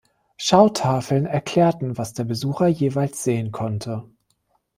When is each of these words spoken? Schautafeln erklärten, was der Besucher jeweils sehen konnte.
Schautafeln 0.35 1.27
erklärten, 1.27 1.95
was 1.99 2.13
der 2.15 2.23
Besucher 2.23 2.65
jeweils 2.65 3.23
sehen 3.23 3.51
konnte. 3.51 4.09